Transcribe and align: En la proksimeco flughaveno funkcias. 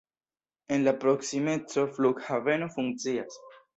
En 0.77 0.85
la 0.87 0.93
proksimeco 1.03 1.85
flughaveno 1.99 2.71
funkcias. 2.79 3.39